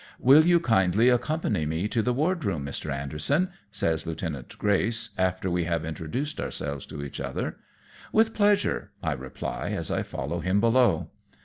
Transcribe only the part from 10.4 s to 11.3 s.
below.